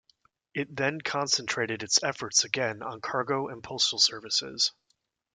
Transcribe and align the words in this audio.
It 0.55 0.75
then 0.75 0.99
concentrated 1.01 1.83
its 1.83 2.01
efforts 2.01 2.43
again 2.43 2.81
on 2.81 3.01
cargo 3.01 3.49
and 3.49 3.61
postal 3.63 3.99
services. 3.99 4.71